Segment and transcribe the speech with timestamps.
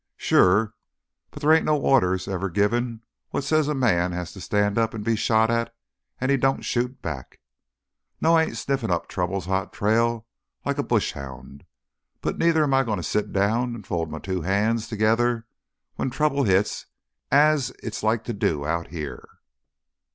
[0.17, 0.73] "Sure.
[1.29, 4.95] But there ain't no order ever given what says a man has to stand up
[4.95, 5.75] an' be shot at
[6.19, 7.39] an' he don't shoot back.
[8.19, 10.25] No, I ain't sniffin' up trouble's hot trail
[10.65, 11.65] like a bush hound.
[12.19, 15.45] But neither am I goin' t' sit down an' fold my two hands together
[15.97, 16.87] when trouble hits
[17.31, 19.29] as it's like to do out here."